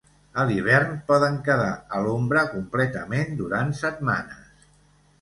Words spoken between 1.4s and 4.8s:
quedar a l'ombra completament durant setmanes.